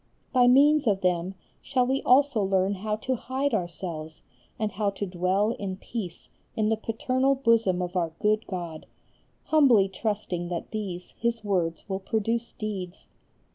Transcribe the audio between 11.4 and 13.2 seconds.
words will produce deeds.